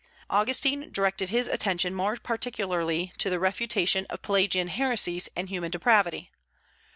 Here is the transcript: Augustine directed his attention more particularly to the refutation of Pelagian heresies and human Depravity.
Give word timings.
Augustine 0.31 0.89
directed 0.91 1.29
his 1.29 1.47
attention 1.47 1.93
more 1.93 2.17
particularly 2.17 3.13
to 3.19 3.29
the 3.29 3.39
refutation 3.39 4.07
of 4.09 4.23
Pelagian 4.23 4.69
heresies 4.69 5.29
and 5.35 5.47
human 5.49 5.69
Depravity. 5.69 6.31